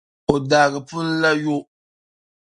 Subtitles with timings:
[0.31, 1.57] O daagi pun'la yo.